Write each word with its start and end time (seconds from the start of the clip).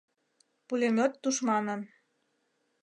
Пулемёт 0.67 1.13
тушманын 1.21 1.81